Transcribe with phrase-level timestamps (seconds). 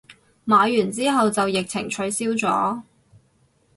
[0.45, 2.81] 買完之後就疫情取消咗